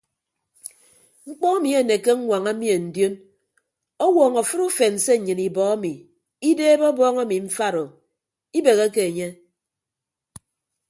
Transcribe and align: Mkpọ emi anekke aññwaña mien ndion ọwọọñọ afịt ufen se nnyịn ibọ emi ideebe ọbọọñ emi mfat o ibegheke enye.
Mkpọ 1.29 1.47
emi 1.57 1.69
anekke 1.79 2.11
aññwaña 2.15 2.51
mien 2.59 2.81
ndion 2.89 3.13
ọwọọñọ 4.05 4.39
afịt 4.43 4.61
ufen 4.67 4.95
se 5.05 5.13
nnyịn 5.17 5.39
ibọ 5.47 5.61
emi 5.75 5.93
ideebe 6.49 6.85
ọbọọñ 6.91 7.15
emi 7.23 7.35
mfat 7.47 7.75
o 7.83 7.85
ibegheke 8.57 9.01
enye. 9.09 9.27